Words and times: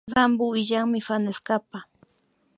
Sampo 0.13 0.45
illanmi 0.61 0.99
fanestapa 1.07 1.79